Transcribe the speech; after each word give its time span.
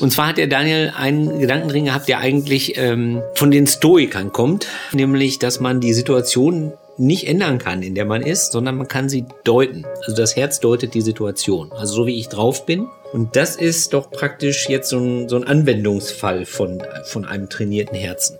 Und 0.00 0.12
zwar 0.12 0.28
hat 0.28 0.38
der 0.38 0.46
Daniel 0.46 0.92
einen 0.96 1.40
Gedanken 1.40 1.68
drin 1.68 1.84
gehabt, 1.86 2.08
der 2.08 2.18
eigentlich 2.18 2.76
ähm, 2.76 3.22
von 3.34 3.50
den 3.50 3.66
Stoikern 3.66 4.32
kommt, 4.32 4.68
nämlich, 4.92 5.38
dass 5.38 5.60
man 5.60 5.80
die 5.80 5.92
Situation 5.92 6.72
nicht 6.98 7.28
ändern 7.28 7.58
kann, 7.58 7.82
in 7.82 7.94
der 7.94 8.04
man 8.04 8.22
ist, 8.22 8.52
sondern 8.52 8.76
man 8.76 8.88
kann 8.88 9.08
sie 9.08 9.24
deuten. 9.44 9.84
Also 10.04 10.16
das 10.16 10.36
Herz 10.36 10.60
deutet 10.60 10.94
die 10.94 11.00
Situation. 11.00 11.72
Also 11.72 11.94
so 11.94 12.06
wie 12.06 12.18
ich 12.18 12.28
drauf 12.28 12.66
bin. 12.66 12.88
Und 13.12 13.36
das 13.36 13.56
ist 13.56 13.94
doch 13.94 14.10
praktisch 14.10 14.68
jetzt 14.68 14.90
so 14.90 14.98
ein, 14.98 15.28
so 15.28 15.36
ein 15.36 15.44
Anwendungsfall 15.44 16.44
von, 16.44 16.82
von 17.04 17.24
einem 17.24 17.48
trainierten 17.48 17.96
Herzen. 17.96 18.36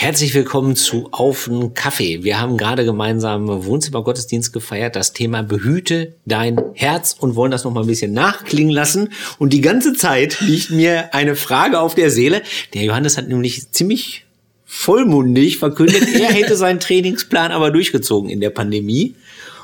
Herzlich 0.00 0.32
willkommen 0.32 0.76
zu 0.76 1.08
Auf 1.10 1.48
einen 1.48 1.74
Kaffee. 1.74 2.22
Wir 2.22 2.38
haben 2.38 2.56
gerade 2.56 2.84
gemeinsam 2.84 3.48
Wohnzimmergottesdienst 3.48 4.52
gefeiert, 4.52 4.94
das 4.94 5.12
Thema 5.12 5.42
Behüte 5.42 6.14
dein 6.24 6.62
Herz 6.74 7.16
und 7.18 7.34
wollen 7.34 7.50
das 7.50 7.64
noch 7.64 7.72
mal 7.72 7.80
ein 7.80 7.88
bisschen 7.88 8.12
nachklingen 8.12 8.72
lassen. 8.72 9.08
Und 9.40 9.52
die 9.52 9.60
ganze 9.60 9.94
Zeit 9.94 10.40
liegt 10.40 10.70
mir 10.70 11.12
eine 11.16 11.34
Frage 11.34 11.80
auf 11.80 11.96
der 11.96 12.12
Seele. 12.12 12.42
Der 12.74 12.84
Johannes 12.84 13.16
hat 13.18 13.26
nämlich 13.26 13.72
ziemlich 13.72 14.24
vollmundig 14.64 15.56
verkündet, 15.56 16.14
er 16.14 16.28
hätte 16.28 16.54
seinen 16.54 16.78
Trainingsplan 16.78 17.50
aber 17.50 17.72
durchgezogen 17.72 18.30
in 18.30 18.38
der 18.38 18.50
Pandemie. 18.50 19.16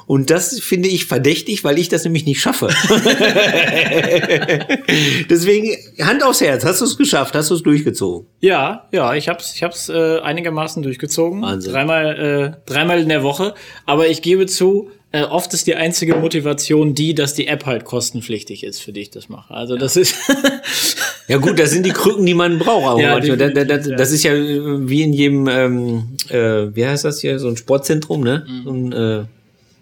Und 0.06 0.30
das 0.30 0.60
finde 0.60 0.88
ich 0.88 1.06
verdächtig, 1.06 1.64
weil 1.64 1.78
ich 1.78 1.88
das 1.88 2.04
nämlich 2.04 2.26
nicht 2.26 2.40
schaffe. 2.40 2.68
Deswegen 5.30 5.76
Hand 6.04 6.22
aufs 6.22 6.40
Herz, 6.40 6.64
hast 6.64 6.80
du 6.80 6.84
es 6.84 6.96
geschafft, 6.96 7.34
hast 7.34 7.50
du 7.50 7.54
es 7.54 7.62
durchgezogen? 7.62 8.26
Ja, 8.40 8.88
ja, 8.92 9.14
ich 9.14 9.28
hab's, 9.28 9.54
ich 9.54 9.62
hab's 9.62 9.88
äh, 9.88 10.18
einigermaßen 10.20 10.82
durchgezogen. 10.82 11.42
Wahnsinn. 11.42 11.72
Dreimal, 11.72 12.54
äh, 12.56 12.70
dreimal 12.70 13.00
in 13.00 13.08
der 13.08 13.22
Woche. 13.22 13.54
Aber 13.86 14.08
ich 14.08 14.22
gebe 14.22 14.46
zu, 14.46 14.90
äh, 15.12 15.22
oft 15.22 15.52
ist 15.54 15.66
die 15.66 15.74
einzige 15.74 16.16
Motivation 16.16 16.94
die, 16.94 17.14
dass 17.14 17.34
die 17.34 17.46
App 17.46 17.66
halt 17.66 17.84
kostenpflichtig 17.84 18.64
ist, 18.64 18.80
für 18.80 18.92
die 18.92 19.00
ich 19.02 19.10
das 19.10 19.28
mache. 19.28 19.52
Also 19.54 19.76
das 19.76 19.96
ist 19.96 20.16
Ja 21.28 21.38
gut, 21.38 21.58
das 21.58 21.70
sind 21.70 21.86
die 21.86 21.90
Krücken, 21.92 22.26
die 22.26 22.34
man 22.34 22.58
braucht. 22.58 22.84
Auch 22.86 22.98
Ja, 23.00 23.12
manchmal. 23.14 23.38
Da- 23.38 23.48
da- 23.48 23.64
da- 23.64 23.64
definitiv, 23.64 23.90
ja. 23.92 23.96
das 23.96 24.12
ist 24.12 24.24
ja 24.24 24.34
äh, 24.34 24.88
wie 24.88 25.02
in 25.02 25.12
jedem, 25.14 25.46
ähm, 25.48 26.02
äh, 26.28 26.74
wie 26.76 26.84
heißt 26.84 27.04
das 27.06 27.20
hier, 27.20 27.38
so 27.38 27.48
ein 27.48 27.56
Sportzentrum, 27.56 28.20
ne? 28.22 28.44
Mhm. 28.46 28.62
So 28.64 28.70
ein 28.70 28.92
äh, 28.92 29.24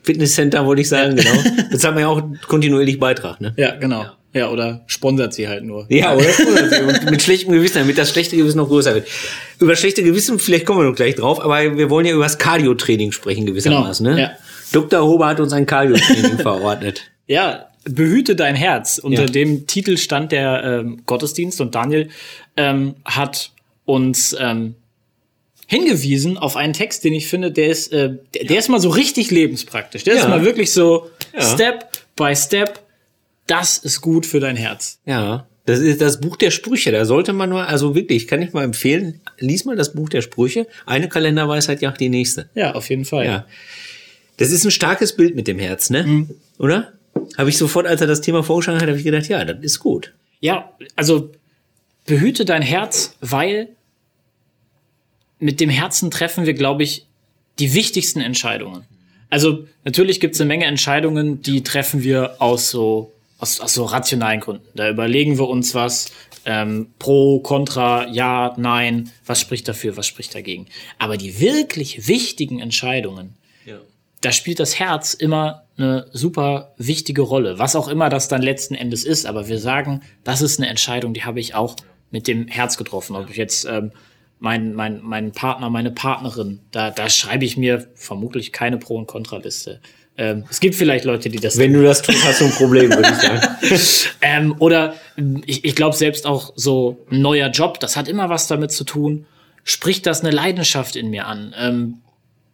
Fitnesscenter, 0.02 0.66
wollte 0.66 0.82
ich 0.82 0.88
sagen, 0.88 1.16
genau. 1.16 1.30
Das 1.70 1.84
haben 1.84 1.94
wir 1.96 2.02
ja 2.02 2.08
auch 2.08 2.22
kontinuierlich 2.48 2.98
Beitrag, 2.98 3.40
ne? 3.40 3.54
ja 3.56 3.74
genau. 3.76 4.06
Ja. 4.34 4.48
oder 4.50 4.82
sponsert 4.86 5.34
sie 5.34 5.46
halt 5.46 5.62
nur. 5.64 5.84
Ja, 5.90 6.14
oder? 6.14 6.24
Und 6.88 7.10
mit 7.10 7.20
schlechtem 7.22 7.52
Gewissen, 7.52 7.78
damit 7.80 7.98
das 7.98 8.10
schlechte 8.10 8.34
Gewissen 8.36 8.56
noch 8.56 8.68
größer 8.68 8.94
wird. 8.94 9.06
Über 9.60 9.76
schlechte 9.76 10.02
Gewissen, 10.02 10.38
vielleicht 10.38 10.64
kommen 10.64 10.80
wir 10.80 10.88
noch 10.88 10.96
gleich 10.96 11.16
drauf, 11.16 11.38
aber 11.44 11.76
wir 11.76 11.90
wollen 11.90 12.06
ja 12.06 12.14
über 12.14 12.22
das 12.24 12.38
Cardio-Training 12.38 13.12
sprechen 13.12 13.44
gewissermaßen, 13.44 14.04
Genau, 14.04 14.16
ne? 14.16 14.22
ja. 14.22 14.30
Dr. 14.72 15.02
Hober 15.04 15.26
hat 15.26 15.38
uns 15.38 15.52
ein 15.52 15.66
Cardio-Training 15.66 16.38
verordnet. 16.42 17.10
Ja, 17.26 17.66
behüte 17.84 18.34
dein 18.34 18.54
Herz. 18.54 18.98
Unter 18.98 19.22
Ja. 19.24 19.28
dem 19.28 19.66
Titel 19.66 19.98
stand 19.98 20.32
der 20.32 20.64
ähm, 20.64 21.02
Gottesdienst 21.04 21.60
und 21.60 21.74
Daniel 21.74 22.08
ähm, 22.56 22.94
hat 23.04 23.50
uns 23.84 24.34
ähm, 24.40 24.76
hingewiesen 25.66 26.36
auf 26.38 26.56
einen 26.56 26.72
Text, 26.72 27.04
den 27.04 27.14
ich 27.14 27.28
finde, 27.28 27.50
der 27.50 27.68
ist, 27.68 27.92
äh, 27.92 28.10
der, 28.34 28.44
der 28.44 28.58
ist 28.58 28.68
mal 28.68 28.80
so 28.80 28.90
richtig 28.90 29.30
lebenspraktisch. 29.30 30.04
Der 30.04 30.14
Ja. 30.14 30.20
ist 30.22 30.28
mal 30.28 30.44
wirklich 30.44 30.72
so 30.72 31.10
Ja. 31.34 31.42
Step 31.42 31.86
by 32.16 32.34
Step. 32.36 32.80
Das 33.46 33.78
ist 33.78 34.00
gut 34.00 34.26
für 34.26 34.40
dein 34.40 34.56
Herz. 34.56 34.98
Ja, 35.06 35.46
das 35.66 35.80
ist 35.80 36.00
das 36.00 36.20
Buch 36.20 36.36
der 36.36 36.50
Sprüche. 36.50 36.92
Da 36.92 37.04
sollte 37.04 37.32
man 37.32 37.50
nur, 37.50 37.66
also 37.66 37.94
wirklich, 37.94 38.26
kann 38.28 38.40
ich 38.42 38.52
mal 38.52 38.64
empfehlen, 38.64 39.20
lies 39.38 39.64
mal 39.64 39.76
das 39.76 39.92
Buch 39.94 40.08
der 40.08 40.20
Sprüche. 40.22 40.66
Eine 40.86 41.08
Kalenderweisheit 41.08 41.82
jagt 41.82 42.00
die 42.00 42.08
nächste. 42.08 42.48
Ja, 42.54 42.74
auf 42.74 42.88
jeden 42.90 43.04
Fall. 43.04 43.24
Ja. 43.26 43.46
Das 44.38 44.50
ist 44.50 44.64
ein 44.64 44.70
starkes 44.70 45.14
Bild 45.16 45.34
mit 45.36 45.46
dem 45.48 45.58
Herz, 45.58 45.90
ne? 45.90 46.26
Oder? 46.58 46.92
Habe 47.36 47.50
ich 47.50 47.58
sofort, 47.58 47.86
als 47.86 48.00
er 48.00 48.06
das 48.06 48.20
Thema 48.20 48.42
vorgeschlagen 48.42 48.80
hat, 48.80 48.88
habe 48.88 48.98
ich 48.98 49.04
gedacht, 49.04 49.28
ja, 49.28 49.44
das 49.44 49.58
ist 49.62 49.78
gut. 49.78 50.12
Ja, 50.40 50.72
also 50.96 51.30
behüte 52.06 52.44
dein 52.44 52.62
Herz, 52.62 53.14
weil 53.20 53.68
mit 55.42 55.60
dem 55.60 55.70
Herzen 55.70 56.10
treffen 56.10 56.46
wir, 56.46 56.54
glaube 56.54 56.82
ich, 56.82 57.06
die 57.58 57.74
wichtigsten 57.74 58.20
Entscheidungen. 58.20 58.84
Also 59.28 59.66
natürlich 59.84 60.20
gibt 60.20 60.34
es 60.34 60.40
eine 60.40 60.48
Menge 60.48 60.66
Entscheidungen, 60.66 61.42
die 61.42 61.62
treffen 61.62 62.02
wir 62.02 62.36
aus 62.40 62.70
so 62.70 63.12
aus, 63.38 63.58
aus 63.58 63.74
so 63.74 63.84
rationalen 63.84 64.38
Gründen. 64.40 64.64
Da 64.74 64.88
überlegen 64.88 65.36
wir 65.36 65.48
uns 65.48 65.74
was 65.74 66.12
ähm, 66.44 66.90
pro, 67.00 67.40
contra, 67.40 68.06
ja, 68.08 68.54
nein, 68.56 69.10
was 69.26 69.40
spricht 69.40 69.66
dafür, 69.66 69.96
was 69.96 70.06
spricht 70.06 70.34
dagegen. 70.34 70.66
Aber 70.98 71.16
die 71.16 71.40
wirklich 71.40 72.06
wichtigen 72.06 72.60
Entscheidungen, 72.60 73.34
Ja. 73.66 73.78
da 74.20 74.30
spielt 74.30 74.60
das 74.60 74.78
Herz 74.78 75.12
immer 75.12 75.64
eine 75.76 76.06
super 76.12 76.72
wichtige 76.78 77.22
Rolle, 77.22 77.58
was 77.58 77.74
auch 77.74 77.88
immer 77.88 78.08
das 78.10 78.28
dann 78.28 78.42
letzten 78.42 78.76
Endes 78.76 79.02
ist. 79.02 79.26
Aber 79.26 79.48
wir 79.48 79.58
sagen, 79.58 80.02
das 80.22 80.40
ist 80.40 80.60
eine 80.60 80.68
Entscheidung, 80.68 81.12
die 81.12 81.24
habe 81.24 81.40
ich 81.40 81.56
auch 81.56 81.74
mit 82.12 82.28
dem 82.28 82.46
Herz 82.46 82.76
getroffen. 82.76 83.16
Ob 83.16 83.28
ich 83.28 83.36
jetzt 83.36 83.64
ähm, 83.64 83.90
mein, 84.42 84.74
mein, 84.74 85.00
mein 85.04 85.30
Partner, 85.30 85.70
meine 85.70 85.92
Partnerin, 85.92 86.58
da, 86.72 86.90
da 86.90 87.08
schreibe 87.08 87.44
ich 87.44 87.56
mir 87.56 87.86
vermutlich 87.94 88.50
keine 88.50 88.76
Pro- 88.76 88.96
und 88.96 89.06
Kontraliste. 89.06 89.80
Ähm, 90.18 90.44
es 90.50 90.58
gibt 90.58 90.74
vielleicht 90.74 91.04
Leute, 91.04 91.30
die 91.30 91.38
das 91.38 91.58
Wenn 91.58 91.72
du 91.72 91.84
das 91.84 92.02
tust, 92.02 92.24
hast 92.24 92.40
du 92.40 92.46
ein 92.46 92.50
Problem, 92.50 92.90
würde 92.90 93.08
ich 93.08 93.14
sagen. 93.14 94.10
ähm, 94.20 94.56
oder 94.58 94.94
ähm, 95.16 95.44
ich, 95.46 95.64
ich 95.64 95.76
glaube 95.76 95.94
selbst 95.94 96.26
auch 96.26 96.54
so 96.56 97.06
ein 97.08 97.22
neuer 97.22 97.50
Job, 97.50 97.78
das 97.78 97.96
hat 97.96 98.08
immer 98.08 98.30
was 98.30 98.48
damit 98.48 98.72
zu 98.72 98.82
tun. 98.82 99.26
Spricht 99.62 100.06
das 100.06 100.22
eine 100.22 100.32
Leidenschaft 100.32 100.96
in 100.96 101.10
mir 101.10 101.28
an? 101.28 101.54
Ähm, 101.56 101.98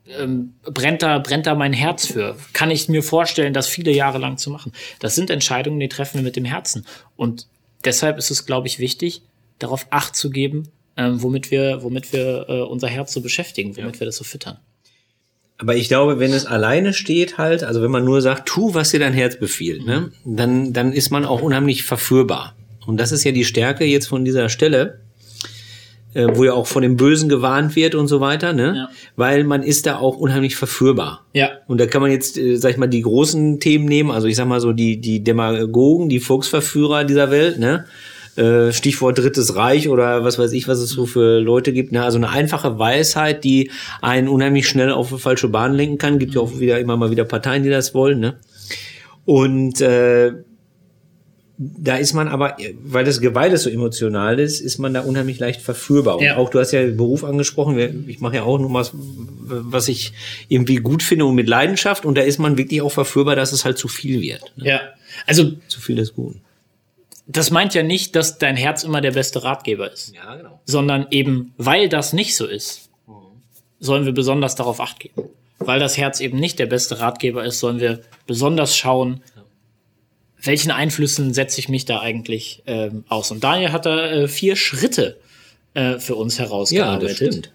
ähm, 0.08 0.52
brennt, 0.64 1.02
da, 1.02 1.18
brennt 1.18 1.46
da 1.46 1.54
mein 1.54 1.72
Herz 1.72 2.04
für? 2.04 2.36
Kann 2.52 2.70
ich 2.70 2.90
mir 2.90 3.02
vorstellen, 3.02 3.54
das 3.54 3.66
viele 3.66 3.92
Jahre 3.92 4.18
lang 4.18 4.36
zu 4.36 4.50
machen? 4.50 4.72
Das 5.00 5.14
sind 5.14 5.30
Entscheidungen, 5.30 5.80
die 5.80 5.88
treffen 5.88 6.18
wir 6.18 6.22
mit 6.22 6.36
dem 6.36 6.44
Herzen. 6.44 6.84
Und 7.16 7.46
deshalb 7.86 8.18
ist 8.18 8.30
es, 8.30 8.44
glaube 8.44 8.66
ich, 8.66 8.78
wichtig, 8.78 9.22
darauf 9.58 9.86
Acht 9.88 10.14
zu 10.14 10.28
geben, 10.28 10.68
ähm, 10.98 11.22
womit 11.22 11.50
wir, 11.50 11.82
womit 11.82 12.12
wir 12.12 12.46
äh, 12.48 12.60
unser 12.60 12.88
Herz 12.88 13.12
so 13.12 13.22
beschäftigen, 13.22 13.76
womit 13.76 14.00
wir 14.00 14.04
das 14.04 14.16
so 14.16 14.24
füttern. 14.24 14.58
Aber 15.56 15.74
ich 15.74 15.88
glaube, 15.88 16.18
wenn 16.18 16.32
es 16.32 16.44
alleine 16.44 16.92
steht 16.92 17.38
halt, 17.38 17.64
also 17.64 17.82
wenn 17.82 17.90
man 17.90 18.04
nur 18.04 18.20
sagt, 18.20 18.48
tu, 18.48 18.74
was 18.74 18.90
dir 18.90 19.00
dein 19.00 19.12
Herz 19.12 19.38
befiehlt, 19.38 19.86
ne, 19.86 20.10
dann, 20.24 20.72
dann 20.72 20.92
ist 20.92 21.10
man 21.10 21.24
auch 21.24 21.40
unheimlich 21.40 21.84
verführbar. 21.84 22.54
Und 22.86 22.98
das 22.98 23.12
ist 23.12 23.24
ja 23.24 23.32
die 23.32 23.44
Stärke 23.44 23.84
jetzt 23.84 24.06
von 24.06 24.24
dieser 24.24 24.48
Stelle, 24.48 25.00
äh, 26.14 26.26
wo 26.32 26.44
ja 26.44 26.52
auch 26.52 26.66
von 26.66 26.82
dem 26.82 26.96
Bösen 26.96 27.28
gewarnt 27.28 27.76
wird 27.76 27.94
und 27.94 28.08
so 28.08 28.20
weiter, 28.20 28.52
ne? 28.52 28.74
Ja. 28.76 28.88
Weil 29.16 29.44
man 29.44 29.62
ist 29.62 29.86
da 29.86 29.98
auch 29.98 30.16
unheimlich 30.16 30.56
verführbar. 30.56 31.26
Ja. 31.32 31.50
Und 31.66 31.80
da 31.80 31.86
kann 31.86 32.02
man 32.02 32.10
jetzt, 32.10 32.38
äh, 32.38 32.56
sag 32.56 32.70
ich 32.70 32.76
mal, 32.76 32.86
die 32.86 33.02
großen 33.02 33.60
Themen 33.60 33.84
nehmen, 33.84 34.10
also 34.10 34.26
ich 34.26 34.36
sag 34.36 34.46
mal 34.48 34.60
so 34.60 34.72
die, 34.72 35.00
die 35.00 35.22
Demagogen, 35.22 36.08
die 36.08 36.20
Volksverführer 36.20 37.04
dieser 37.04 37.30
Welt, 37.30 37.58
ne? 37.58 37.84
Äh, 38.38 38.72
Stichwort 38.72 39.18
Drittes 39.18 39.56
Reich 39.56 39.88
oder 39.88 40.22
was 40.24 40.38
weiß 40.38 40.52
ich, 40.52 40.68
was 40.68 40.78
es 40.78 40.90
so 40.90 41.06
für 41.06 41.40
Leute 41.40 41.72
gibt. 41.72 41.90
Ne? 41.92 42.04
Also 42.04 42.18
eine 42.18 42.28
einfache 42.30 42.78
Weisheit, 42.78 43.42
die 43.42 43.70
einen 44.00 44.28
unheimlich 44.28 44.68
schnell 44.68 44.92
auf 44.92 45.10
eine 45.10 45.18
falsche 45.18 45.48
Bahn 45.48 45.74
lenken 45.74 45.98
kann. 45.98 46.18
Gibt 46.18 46.34
ja 46.34 46.40
auch 46.40 46.58
wieder 46.60 46.78
immer 46.78 46.96
mal 46.96 47.10
wieder 47.10 47.24
Parteien, 47.24 47.64
die 47.64 47.70
das 47.70 47.94
wollen. 47.94 48.20
Ne? 48.20 48.36
Und 49.24 49.80
äh, 49.80 50.32
da 51.58 51.96
ist 51.96 52.12
man 52.14 52.28
aber, 52.28 52.56
weil 52.84 53.04
das 53.04 53.20
Geweih 53.20 53.54
so 53.56 53.68
emotional 53.68 54.38
ist, 54.38 54.60
ist 54.60 54.78
man 54.78 54.94
da 54.94 55.00
unheimlich 55.00 55.40
leicht 55.40 55.60
verführbar. 55.60 56.18
Und 56.18 56.24
Ja. 56.24 56.36
auch, 56.36 56.50
du 56.50 56.60
hast 56.60 56.70
ja 56.70 56.82
den 56.82 56.96
Beruf 56.96 57.24
angesprochen, 57.24 58.04
ich 58.06 58.20
mache 58.20 58.36
ja 58.36 58.42
auch 58.44 58.58
nur 58.60 58.72
was, 58.72 58.92
was 58.94 59.88
ich 59.88 60.12
irgendwie 60.48 60.76
gut 60.76 61.02
finde 61.02 61.24
und 61.24 61.34
mit 61.34 61.48
Leidenschaft. 61.48 62.04
Und 62.04 62.16
da 62.16 62.22
ist 62.22 62.38
man 62.38 62.56
wirklich 62.56 62.80
auch 62.82 62.92
verführbar, 62.92 63.34
dass 63.34 63.50
es 63.50 63.64
halt 63.64 63.76
zu 63.76 63.88
viel 63.88 64.20
wird. 64.20 64.52
Ne? 64.56 64.66
Ja. 64.68 64.80
Also, 65.26 65.50
Zu 65.66 65.80
viel 65.80 65.98
ist 65.98 66.14
gut. 66.14 66.36
Das 67.30 67.50
meint 67.50 67.74
ja 67.74 67.82
nicht, 67.82 68.16
dass 68.16 68.38
dein 68.38 68.56
Herz 68.56 68.82
immer 68.84 69.00
der 69.02 69.12
beste 69.12 69.44
Ratgeber 69.44 69.92
ist. 69.92 70.14
Ja, 70.14 70.34
genau. 70.34 70.60
sondern 70.64 71.06
eben 71.10 71.52
weil 71.58 71.88
das 71.88 72.12
nicht 72.12 72.34
so 72.36 72.46
ist, 72.46 72.88
sollen 73.78 74.06
wir 74.06 74.12
besonders 74.12 74.54
darauf 74.56 74.80
acht 74.80 74.98
geben. 74.98 75.28
Weil 75.58 75.78
das 75.78 75.96
Herz 75.98 76.20
eben 76.20 76.38
nicht 76.40 76.58
der 76.58 76.66
beste 76.66 77.00
Ratgeber 77.00 77.44
ist, 77.44 77.60
sollen 77.60 77.80
wir 77.80 78.00
besonders 78.26 78.76
schauen, 78.76 79.22
welchen 80.40 80.70
Einflüssen 80.70 81.34
setze 81.34 81.60
ich 81.60 81.68
mich 81.68 81.84
da 81.84 82.00
eigentlich 82.00 82.62
ähm, 82.66 83.04
aus. 83.08 83.30
Und 83.30 83.44
Daniel 83.44 83.72
hat 83.72 83.84
da 83.86 84.06
äh, 84.10 84.28
vier 84.28 84.56
Schritte 84.56 85.18
äh, 85.74 85.98
für 85.98 86.14
uns 86.14 86.38
Ja, 86.38 86.44
herausgearbeitet. 86.44 87.10
das 87.10 87.16
stimmt. 87.16 87.52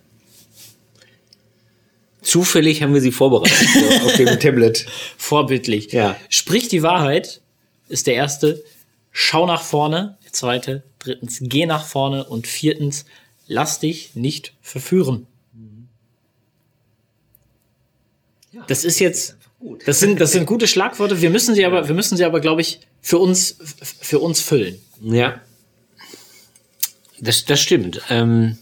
Zufällig 2.22 2.81
haben 2.81 2.94
wir 2.94 3.02
sie 3.02 3.12
vorbereitet 3.12 4.04
auf 4.06 4.16
dem 4.16 4.28
Tablet. 4.40 4.86
Vorbildlich. 5.18 5.92
Ja. 5.92 6.16
Sprich 6.30 6.68
die 6.70 6.84
Wahrheit 6.84 7.42
ist 7.90 8.08
der 8.08 8.16
erste. 8.16 8.64
Schau 9.13 9.45
nach 9.45 9.62
vorne. 9.62 10.18
Der 10.25 10.33
zweite. 10.33 10.83
Drittens, 11.00 11.38
geh 11.39 11.65
nach 11.65 11.86
vorne. 11.86 12.25
Und 12.25 12.48
viertens, 12.48 13.06
lass 13.48 13.80
dich 13.80 14.15
nicht 14.15 14.54
verführen. 14.62 15.27
Das 18.68 18.83
ist 18.83 19.00
jetzt, 19.00 19.38
das 19.86 20.00
sind, 20.00 20.19
das 20.19 20.31
sind 20.31 20.45
gute 20.45 20.68
Schlagworte. 20.68 21.21
Wir 21.21 21.30
müssen 21.30 21.56
sie 21.56 21.65
aber, 21.65 21.88
wir 21.88 21.95
müssen 21.95 22.18
sie 22.18 22.25
aber, 22.25 22.39
glaube 22.39 22.62
ich, 22.62 22.81
für 23.01 23.19
uns, 23.19 23.57
für 23.81 24.19
uns 24.19 24.42
füllen. 24.42 24.81
Ja. 25.01 25.42
Das, 27.19 27.45
das 27.45 27.62
stimmt. 27.62 28.01
Ähm, 28.10 28.57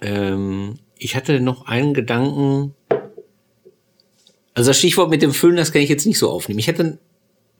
ähm, 0.00 0.78
ich 0.96 1.16
hatte 1.16 1.40
noch 1.40 1.66
einen 1.66 1.92
Gedanken. 1.94 2.74
Also 4.54 4.70
das 4.70 4.78
Stichwort 4.78 5.10
mit 5.10 5.22
dem 5.22 5.32
Füllen, 5.32 5.56
das 5.56 5.72
kann 5.72 5.82
ich 5.82 5.88
jetzt 5.88 6.06
nicht 6.06 6.18
so 6.18 6.30
aufnehmen. 6.30 6.58
Ich 6.58 6.66
hätte 6.66 6.98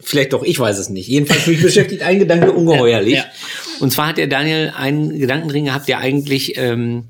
vielleicht 0.01 0.33
doch, 0.33 0.43
ich 0.43 0.59
weiß 0.59 0.79
es 0.79 0.89
nicht. 0.89 1.09
Jedenfalls 1.09 1.47
mich 1.47 1.63
beschäftigt 1.63 2.03
ein 2.03 2.19
Gedanke 2.19 2.53
ungeheuerlich. 2.53 3.15
Ja, 3.21 3.25
ja. 3.25 3.81
Und 3.81 3.93
zwar 3.93 4.09
hat 4.09 4.19
der 4.19 4.27
Daniel 4.27 4.73
einen 4.77 5.19
Gedanken 5.19 5.49
drin 5.49 5.65
gehabt, 5.65 5.89
der 5.89 5.99
eigentlich 5.99 6.57
ähm, 6.57 7.05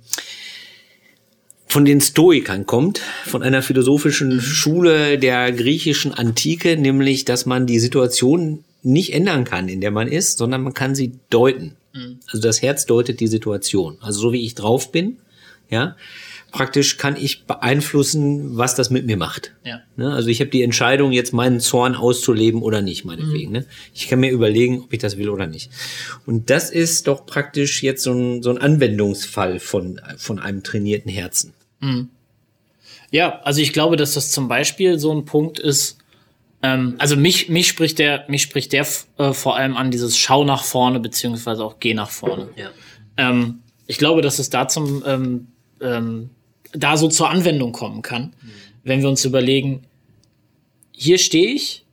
von 1.66 1.84
den 1.84 2.00
Stoikern 2.00 2.66
kommt, 2.66 3.00
von 3.26 3.42
einer 3.42 3.62
philosophischen 3.62 4.40
Schule 4.40 5.18
der 5.18 5.52
griechischen 5.52 6.12
Antike, 6.12 6.76
nämlich, 6.76 7.24
dass 7.24 7.46
man 7.46 7.66
die 7.66 7.78
Situation 7.78 8.64
nicht 8.82 9.12
ändern 9.12 9.44
kann, 9.44 9.68
in 9.68 9.80
der 9.80 9.90
man 9.90 10.08
ist, 10.08 10.38
sondern 10.38 10.62
man 10.62 10.74
kann 10.74 10.94
sie 10.94 11.12
deuten. 11.28 11.76
Mhm. 11.92 12.20
Also 12.26 12.40
das 12.40 12.62
Herz 12.62 12.86
deutet 12.86 13.20
die 13.20 13.26
Situation. 13.26 13.98
Also 14.00 14.20
so 14.20 14.32
wie 14.32 14.44
ich 14.44 14.54
drauf 14.54 14.90
bin, 14.90 15.18
ja, 15.68 15.96
praktisch 16.50 16.96
kann 16.96 17.16
ich 17.16 17.44
beeinflussen, 17.46 18.56
was 18.56 18.74
das 18.74 18.90
mit 18.90 19.06
mir 19.06 19.16
macht. 19.16 19.54
Ja. 19.64 19.80
Ne? 19.96 20.12
Also 20.12 20.28
ich 20.28 20.40
habe 20.40 20.50
die 20.50 20.62
Entscheidung, 20.62 21.12
jetzt 21.12 21.32
meinen 21.32 21.60
Zorn 21.60 21.94
auszuleben 21.94 22.62
oder 22.62 22.82
nicht, 22.82 23.04
meinetwegen. 23.04 23.50
Mhm. 23.50 23.58
Ne? 23.58 23.66
Ich 23.94 24.08
kann 24.08 24.20
mir 24.20 24.30
überlegen, 24.30 24.82
ob 24.82 24.92
ich 24.92 24.98
das 24.98 25.16
will 25.16 25.28
oder 25.28 25.46
nicht. 25.46 25.70
Und 26.26 26.50
das 26.50 26.70
ist 26.70 27.06
doch 27.06 27.26
praktisch 27.26 27.82
jetzt 27.82 28.02
so 28.02 28.12
ein, 28.12 28.42
so 28.42 28.50
ein 28.50 28.58
Anwendungsfall 28.58 29.60
von, 29.60 30.00
von 30.16 30.38
einem 30.38 30.62
trainierten 30.62 31.10
Herzen. 31.10 31.52
Mhm. 31.80 32.08
Ja, 33.10 33.40
also 33.42 33.60
ich 33.60 33.72
glaube, 33.72 33.96
dass 33.96 34.14
das 34.14 34.30
zum 34.30 34.48
Beispiel 34.48 34.98
so 34.98 35.12
ein 35.12 35.24
Punkt 35.24 35.58
ist, 35.58 35.98
ähm, 36.62 36.96
also 36.98 37.16
mich, 37.16 37.48
mich 37.48 37.68
spricht 37.68 37.98
der, 37.98 38.24
mich 38.28 38.42
spricht 38.42 38.72
der 38.72 38.86
äh, 39.18 39.32
vor 39.32 39.56
allem 39.56 39.76
an 39.76 39.90
dieses 39.90 40.16
Schau 40.16 40.44
nach 40.44 40.62
vorne, 40.62 41.00
beziehungsweise 41.00 41.64
auch 41.64 41.80
Geh 41.80 41.94
nach 41.94 42.10
vorne. 42.10 42.50
Ja. 42.56 42.70
Ähm, 43.16 43.60
ich 43.86 43.98
glaube, 43.98 44.22
dass 44.22 44.38
es 44.38 44.50
da 44.50 44.68
zum, 44.68 45.02
ähm, 45.06 45.48
ähm, 45.80 46.30
da 46.72 46.96
so 46.96 47.08
zur 47.08 47.30
Anwendung 47.30 47.72
kommen 47.72 48.02
kann, 48.02 48.34
mhm. 48.42 48.50
wenn 48.84 49.02
wir 49.02 49.08
uns 49.08 49.24
überlegen, 49.24 49.82
hier 50.92 51.18
stehe 51.18 51.48
ich 51.48 51.84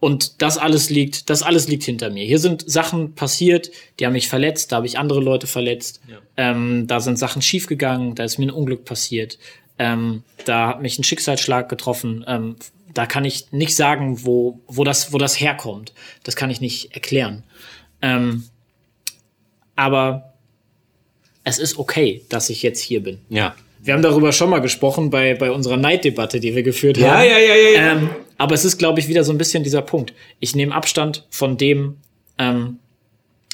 und 0.00 0.42
das 0.42 0.58
alles 0.58 0.90
liegt, 0.90 1.30
das 1.30 1.42
alles 1.42 1.68
liegt 1.68 1.84
hinter 1.84 2.10
mir. 2.10 2.26
Hier 2.26 2.38
sind 2.38 2.68
Sachen 2.70 3.14
passiert, 3.14 3.70
die 3.98 4.06
haben 4.06 4.12
mich 4.12 4.28
verletzt, 4.28 4.72
da 4.72 4.76
habe 4.76 4.86
ich 4.86 4.98
andere 4.98 5.20
Leute 5.20 5.46
verletzt, 5.46 6.00
ja. 6.08 6.18
ähm, 6.36 6.86
da 6.86 7.00
sind 7.00 7.18
Sachen 7.18 7.42
schiefgegangen, 7.42 8.14
da 8.14 8.24
ist 8.24 8.38
mir 8.38 8.46
ein 8.46 8.50
Unglück 8.50 8.84
passiert, 8.84 9.38
ähm, 9.78 10.22
da 10.44 10.68
hat 10.68 10.82
mich 10.82 10.98
ein 10.98 11.04
Schicksalsschlag 11.04 11.68
getroffen. 11.68 12.24
Ähm, 12.26 12.56
da 12.94 13.04
kann 13.04 13.26
ich 13.26 13.52
nicht 13.52 13.76
sagen, 13.76 14.24
wo, 14.24 14.60
wo, 14.66 14.82
das, 14.84 15.12
wo 15.12 15.18
das 15.18 15.38
herkommt. 15.38 15.92
Das 16.22 16.34
kann 16.34 16.50
ich 16.50 16.62
nicht 16.62 16.94
erklären. 16.94 17.42
Ähm, 18.00 18.44
aber 19.74 20.32
es 21.46 21.58
ist 21.58 21.78
okay, 21.78 22.24
dass 22.28 22.50
ich 22.50 22.62
jetzt 22.64 22.80
hier 22.80 23.04
bin. 23.04 23.18
Ja. 23.28 23.54
Wir 23.80 23.94
haben 23.94 24.02
darüber 24.02 24.32
schon 24.32 24.50
mal 24.50 24.58
gesprochen 24.58 25.10
bei, 25.10 25.34
bei 25.34 25.52
unserer 25.52 25.76
Neiddebatte, 25.76 26.40
die 26.40 26.56
wir 26.56 26.64
geführt 26.64 26.96
ja, 26.96 27.12
haben. 27.12 27.24
Ja, 27.24 27.38
ja, 27.38 27.54
ja, 27.54 27.70
ja. 27.70 27.92
Ähm, 27.92 28.10
aber 28.36 28.56
es 28.56 28.64
ist, 28.64 28.78
glaube 28.78 28.98
ich, 28.98 29.06
wieder 29.06 29.22
so 29.22 29.30
ein 29.30 29.38
bisschen 29.38 29.62
dieser 29.62 29.80
Punkt. 29.80 30.12
Ich 30.40 30.56
nehme 30.56 30.74
Abstand 30.74 31.24
von 31.30 31.56
dem, 31.56 31.98
ähm, 32.36 32.80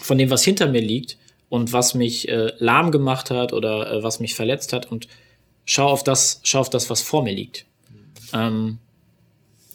von 0.00 0.17
dem, 0.17 0.31
was 0.31 0.43
hinter 0.43 0.69
mir 0.69 0.81
liegt 0.81 1.19
und 1.50 1.75
was 1.75 1.93
mich 1.93 2.29
äh, 2.29 2.53
lahm 2.56 2.93
gemacht 2.93 3.31
hat 3.31 3.53
oder 3.53 3.93
äh, 3.93 4.03
was 4.03 4.21
mich 4.21 4.35
verletzt 4.35 4.73
hat 4.73 4.91
und 4.91 5.06
schau 5.67 5.88
auf 5.88 6.03
das, 6.03 6.41
schau 6.45 6.61
auf 6.61 6.71
das, 6.71 6.88
was 6.88 7.03
vor 7.03 7.23
mir 7.23 7.35
liegt. 7.35 7.67
Ähm, 8.33 8.79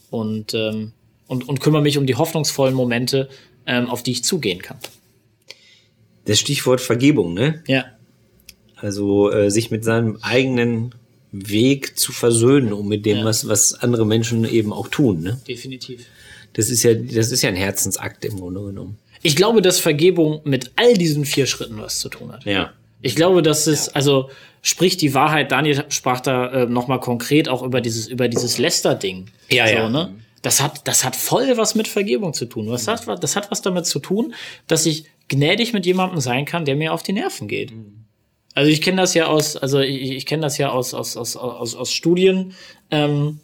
und, 0.10 0.56
ähm, 0.56 0.94
und, 1.28 1.48
und 1.48 1.60
kümmere 1.60 1.84
mich 1.84 2.00
um 2.00 2.08
die 2.08 2.16
hoffnungsvollen 2.16 2.74
Momente, 2.74 3.30
ähm, 3.68 3.88
auf 3.88 4.02
die 4.02 4.14
ich 4.14 4.24
zugehen 4.24 4.64
kann. 4.64 4.80
Das 6.26 6.40
Stichwort 6.40 6.82
Vergebung, 6.82 7.36
ne? 7.36 7.64
Ja. 7.68 7.86
Also 8.78 9.32
äh, 9.32 9.50
sich 9.50 9.72
mit 9.72 9.84
seinem 9.84 10.18
eigenen 10.22 10.94
Weg 11.32 11.98
zu 11.98 12.12
versöhnen, 12.12 12.74
um 12.74 12.88
mit 12.88 13.06
dem, 13.06 13.18
ja. 13.18 13.26
was, 13.26 13.48
was 13.48 13.74
andere 13.74 14.06
Menschen 14.06 14.46
eben 14.46 14.72
auch 14.72 14.88
tun. 14.88 15.22
Ne? 15.22 15.40
Definitiv. 15.48 16.06
Das 16.54 16.70
ist 16.70 16.84
ja, 16.84 16.94
das 16.94 17.32
ist 17.32 17.42
ja 17.42 17.50
ein 17.50 17.56
Herzensakt 17.56 18.24
im 18.26 18.40
Grunde 18.40 18.62
genommen. 18.62 18.98
Ich 19.22 19.36
glaube, 19.36 19.62
dass 19.62 19.80
Vergebung 19.80 20.42
mit 20.44 20.72
all 20.76 20.94
diesen 20.94 21.26
vier 21.26 21.48
Schritten 21.48 21.78
was 21.78 22.00
zu 22.00 22.10
tun 22.10 22.32
hat. 22.32 22.46
Ja. 22.46 22.72
Ich 23.02 23.16
glaube, 23.16 23.42
dass 23.42 23.68
es, 23.68 23.88
ja. 23.88 23.94
also 23.94 24.30
spricht 24.62 25.02
die 25.02 25.14
Wahrheit, 25.14 25.52
Daniel 25.52 25.86
sprach 25.90 26.20
da 26.20 26.48
äh, 26.48 26.66
nochmal 26.66 27.00
konkret 27.00 27.50
auch 27.50 27.64
über 27.64 27.82
dieses, 27.82 28.08
über 28.08 28.28
dieses 28.28 28.58
Lester-Ding. 28.58 29.28
Ja, 29.50 29.68
so, 29.68 29.74
ja. 29.74 29.90
Ne? 29.90 30.16
Das 30.42 30.62
hat, 30.62 30.88
das 30.88 31.04
hat 31.04 31.16
voll 31.16 31.58
was 31.58 31.76
mit 31.76 31.88
Vergebung 31.88 32.34
zu 32.34 32.46
tun. 32.46 32.70
Was 32.70 32.88
hat, 32.88 33.06
das 33.22 33.36
hat 33.36 33.52
was 33.52 33.62
damit 33.62 33.86
zu 33.86 34.00
tun, 34.00 34.34
dass 34.68 34.86
ich 34.86 35.06
gnädig 35.28 35.74
mit 35.74 35.86
jemandem 35.86 36.22
sein 36.22 36.46
kann, 36.46 36.66
der 36.66 36.76
mir 36.76 36.94
auf 36.94 37.04
die 37.04 37.14
Nerven 37.14 37.48
geht. 37.48 37.72
Mhm. 37.72 38.07
Also 38.58 38.72
ich 38.72 38.82
kenne 38.82 39.00
das 39.00 39.14
ja 39.14 39.28
aus, 39.28 39.56
also 39.56 39.82
ich, 39.82 40.14
ich 40.14 40.26
kenne 40.26 40.42
das 40.42 40.58
ja 40.58 40.72
aus, 40.72 40.96
aus, 40.96 41.16
aus, 41.16 41.36
aus, 41.36 41.76
aus 41.76 41.92
Studien. 41.94 42.56
Ähm, 42.90 43.40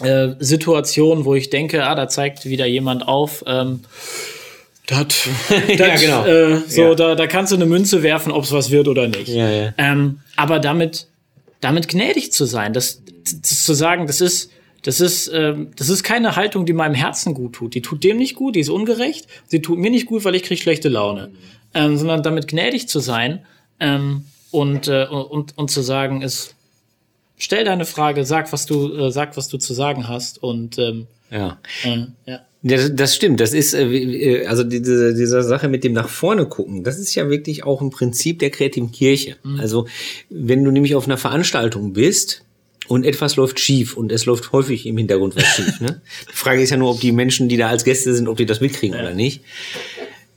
äh, 0.00 0.34
Situationen, 0.40 1.24
wo 1.24 1.34
ich 1.34 1.48
denke, 1.48 1.86
ah, 1.86 1.94
da 1.94 2.06
zeigt 2.06 2.44
wieder 2.44 2.66
jemand 2.66 3.08
auf, 3.08 3.42
ähm, 3.46 3.80
das, 4.86 5.06
ja, 5.78 5.96
genau. 5.96 6.26
Äh, 6.26 6.60
so, 6.68 6.82
ja. 6.82 6.94
da, 6.94 7.14
da 7.14 7.26
kannst 7.26 7.50
du 7.52 7.56
eine 7.56 7.64
Münze 7.64 8.02
werfen, 8.02 8.30
ob 8.30 8.44
es 8.44 8.52
was 8.52 8.70
wird 8.70 8.88
oder 8.88 9.08
nicht. 9.08 9.28
Ja, 9.28 9.48
ja. 9.48 9.72
Ähm, 9.78 10.20
aber 10.36 10.58
damit, 10.58 11.06
damit 11.62 11.88
gnädig 11.88 12.30
zu 12.30 12.44
sein, 12.44 12.74
das, 12.74 13.00
das 13.40 13.64
zu 13.64 13.72
sagen, 13.72 14.06
das 14.06 14.20
ist, 14.20 14.50
das 14.82 15.00
ist, 15.00 15.30
ähm, 15.32 15.70
das 15.76 15.88
ist 15.88 16.02
keine 16.02 16.36
Haltung, 16.36 16.66
die 16.66 16.74
meinem 16.74 16.94
Herzen 16.94 17.32
gut 17.32 17.54
tut. 17.54 17.72
Die 17.72 17.80
tut 17.80 18.04
dem 18.04 18.18
nicht 18.18 18.34
gut, 18.34 18.54
die 18.54 18.60
ist 18.60 18.68
ungerecht. 18.68 19.28
Sie 19.46 19.62
tut 19.62 19.78
mir 19.78 19.90
nicht 19.90 20.04
gut, 20.04 20.26
weil 20.26 20.34
ich 20.34 20.42
kriege 20.42 20.60
schlechte 20.60 20.90
Laune. 20.90 21.30
Ähm, 21.72 21.96
sondern 21.96 22.22
damit 22.22 22.48
gnädig 22.48 22.86
zu 22.86 23.00
sein 23.00 23.46
ähm, 23.80 24.24
und, 24.50 24.88
äh, 24.88 25.06
und, 25.06 25.56
und 25.56 25.70
zu 25.70 25.82
sagen 25.82 26.22
ist, 26.22 26.54
stell 27.36 27.64
deine 27.64 27.84
Frage, 27.84 28.24
sag, 28.24 28.52
was 28.52 28.66
du, 28.66 28.92
äh, 28.94 29.10
sag, 29.10 29.36
was 29.36 29.48
du 29.48 29.58
zu 29.58 29.74
sagen 29.74 30.08
hast 30.08 30.42
und 30.42 30.78
ähm, 30.78 31.06
ja. 31.30 31.58
Äh, 31.84 32.06
ja. 32.26 32.40
Ja, 32.68 32.88
das 32.88 33.14
stimmt. 33.14 33.38
Das 33.38 33.52
ist, 33.52 33.74
äh, 33.74 34.44
also 34.46 34.64
diese, 34.64 35.14
diese 35.14 35.42
Sache 35.44 35.68
mit 35.68 35.84
dem 35.84 35.92
nach 35.92 36.08
vorne 36.08 36.46
gucken, 36.46 36.82
das 36.82 36.98
ist 36.98 37.14
ja 37.14 37.30
wirklich 37.30 37.62
auch 37.62 37.80
ein 37.80 37.90
Prinzip 37.90 38.40
der 38.40 38.50
kreativen 38.50 38.90
Kirche. 38.90 39.36
Mhm. 39.44 39.60
Also, 39.60 39.86
wenn 40.30 40.64
du 40.64 40.72
nämlich 40.72 40.96
auf 40.96 41.06
einer 41.06 41.18
Veranstaltung 41.18 41.92
bist 41.92 42.42
und 42.88 43.04
etwas 43.04 43.36
läuft 43.36 43.60
schief 43.60 43.96
und 43.96 44.10
es 44.10 44.26
läuft 44.26 44.50
häufig 44.50 44.84
im 44.86 44.96
Hintergrund 44.96 45.36
was 45.36 45.44
schief, 45.44 45.80
ne? 45.80 46.00
Die 46.28 46.36
Frage 46.36 46.60
ist 46.60 46.70
ja 46.70 46.76
nur, 46.76 46.90
ob 46.90 47.00
die 47.00 47.12
Menschen, 47.12 47.48
die 47.48 47.56
da 47.56 47.68
als 47.68 47.84
Gäste 47.84 48.12
sind, 48.14 48.26
ob 48.26 48.36
die 48.36 48.46
das 48.46 48.60
mitkriegen 48.60 48.96
ja. 48.96 49.02
oder 49.02 49.14
nicht 49.14 49.42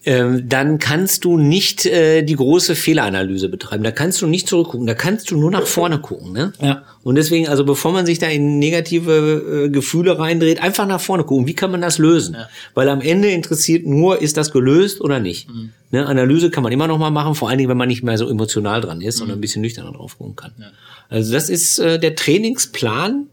dann 0.06 0.80
kannst 0.80 1.26
du 1.26 1.38
nicht 1.38 1.86
äh, 1.86 2.24
die 2.24 2.38
große 2.38 2.76
Fehleranalyse 2.76 3.50
betreiben. 3.50 3.84
Da 3.84 3.92
kannst 3.92 4.22
du 4.22 4.28
nicht 4.28 4.48
zurückgucken, 4.48 4.88
da 4.88 4.94
kannst 4.94 5.30
du 5.30 5.38
nur 5.38 5.52
nach 5.52 5.68
vorne 5.68 6.00
gucken. 6.00 6.32
Ne? 6.32 6.54
Ja. 6.62 6.84
Und 7.04 7.16
deswegen, 7.16 7.50
also 7.50 7.66
bevor 7.66 7.92
man 7.92 8.06
sich 8.06 8.18
da 8.18 8.28
in 8.28 8.60
negative 8.60 9.66
äh, 9.66 9.70
Gefühle 9.70 10.18
reindreht, 10.18 10.62
einfach 10.62 10.88
nach 10.88 11.02
vorne 11.02 11.26
gucken. 11.26 11.48
Wie 11.48 11.54
kann 11.54 11.70
man 11.70 11.82
das 11.82 11.98
lösen? 11.98 12.36
Ja. 12.36 12.48
Weil 12.76 12.88
am 12.88 13.02
Ende 13.02 13.30
interessiert 13.30 13.86
nur, 13.86 14.22
ist 14.22 14.38
das 14.38 14.52
gelöst 14.52 15.02
oder 15.02 15.20
nicht. 15.20 15.50
Mhm. 15.50 15.72
Ne? 15.92 16.06
Analyse 16.06 16.50
kann 16.50 16.64
man 16.64 16.72
immer 16.72 16.88
noch 16.88 16.98
mal 16.98 17.12
machen, 17.12 17.36
vor 17.36 17.50
allen 17.50 17.58
Dingen, 17.58 17.70
wenn 17.70 17.78
man 17.78 17.90
nicht 17.90 18.02
mehr 18.02 18.18
so 18.18 18.30
emotional 18.30 18.80
dran 18.80 19.02
ist, 19.02 19.16
mhm. 19.16 19.20
sondern 19.20 19.38
ein 19.40 19.42
bisschen 19.42 19.62
nüchterner 19.62 19.92
drauf 19.92 20.18
gucken 20.18 20.38
kann. 20.38 20.54
Ja. 20.58 20.68
Also 21.10 21.34
das 21.34 21.50
ist 21.50 21.78
äh, 21.78 22.00
der 22.00 22.16
Trainingsplan. 22.16 23.28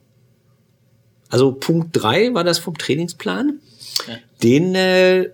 Also 1.28 1.52
Punkt 1.52 1.90
drei 1.92 2.34
war 2.34 2.42
das 2.42 2.58
vom 2.58 2.76
Trainingsplan. 2.76 3.60
Ja. 4.08 4.14
Den 4.42 4.74
äh, 4.74 5.30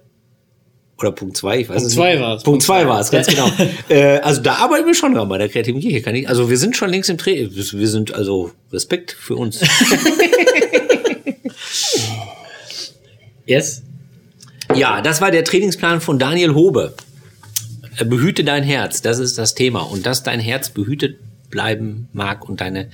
oder 1.03 1.13
Punkt 1.13 1.37
zwei, 1.37 1.61
ich 1.61 1.69
weiß 1.69 1.77
Punkt 1.77 1.89
es 1.89 1.95
zwei 1.95 2.21
war 2.21 2.37
es. 2.37 2.43
Punkt 2.43 2.63
zwei 2.63 2.87
war 2.87 3.01
es, 3.01 3.11
ganz 3.11 3.27
genau. 3.27 3.51
äh, 3.89 4.19
also 4.19 4.41
da 4.41 4.55
arbeiten 4.55 4.87
wir 4.87 4.95
schon 4.95 5.15
dran 5.15 5.29
bei 5.29 5.39
der 5.39 5.49
kreativen 5.49 5.81
Kirche. 5.81 6.03
Kann 6.03 6.15
ich, 6.15 6.29
also 6.29 6.49
wir 6.49 6.57
sind 6.59 6.77
schon 6.77 6.91
längst 6.91 7.11
im 7.11 7.19
Training. 7.19 7.51
Wir 7.55 7.89
sind 7.89 8.15
also 8.15 8.53
Respekt 8.73 9.13
für 9.13 9.37
uns. 9.37 9.61
yes. 13.47 13.83
Ja, 14.75 15.03
das 15.03 15.21
war 15.21 15.31
der 15.31 15.45
Trainingsplan 15.45 16.01
von 16.01 16.19
Daniel 16.19 16.55
Hobe. 16.55 16.95
Behüte 18.05 18.43
dein 18.43 18.63
Herz, 18.63 19.03
das 19.03 19.19
ist 19.19 19.37
das 19.37 19.55
Thema. 19.55 19.81
Und 19.81 20.07
dass 20.07 20.23
dein 20.23 20.41
Herz 20.41 20.71
behütet 20.71 21.19
bleiben 21.51 22.09
mag 22.13 22.49
und 22.49 22.61
deine 22.61 22.89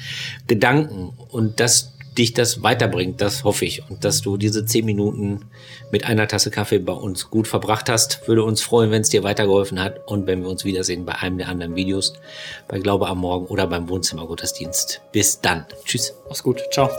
Gedanken 0.46 1.12
und 1.30 1.60
dass 1.60 1.94
dich 2.18 2.34
das 2.34 2.62
weiterbringt, 2.62 3.20
das 3.20 3.44
hoffe 3.44 3.64
ich. 3.64 3.88
Und 3.88 4.04
dass 4.04 4.20
du 4.20 4.37
diese 4.37 4.64
zehn 4.66 4.84
Minuten 4.84 5.46
mit 5.90 6.04
einer 6.04 6.28
Tasse 6.28 6.50
Kaffee 6.50 6.78
bei 6.78 6.92
uns 6.92 7.30
gut 7.30 7.48
verbracht 7.48 7.88
hast. 7.88 8.26
Würde 8.26 8.44
uns 8.44 8.60
freuen, 8.60 8.90
wenn 8.90 9.02
es 9.02 9.08
dir 9.08 9.22
weitergeholfen 9.22 9.80
hat 9.80 10.06
und 10.06 10.26
wenn 10.26 10.42
wir 10.42 10.48
uns 10.48 10.64
wiedersehen 10.64 11.06
bei 11.06 11.14
einem 11.14 11.38
der 11.38 11.48
anderen 11.48 11.76
Videos, 11.76 12.14
bei 12.66 12.78
Glaube 12.78 13.08
am 13.08 13.18
Morgen 13.18 13.46
oder 13.46 13.66
beim 13.66 13.88
Wohnzimmergottesdienst. 13.88 15.00
Bis 15.12 15.40
dann. 15.40 15.66
Tschüss. 15.84 16.14
Mach's 16.28 16.42
gut. 16.42 16.60
Ciao. 16.72 16.90